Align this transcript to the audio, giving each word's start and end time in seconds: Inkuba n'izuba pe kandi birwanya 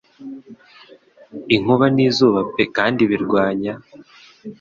Inkuba 1.55 1.85
n'izuba 1.95 2.39
pe 2.55 2.63
kandi 2.75 3.01
birwanya 3.11 3.73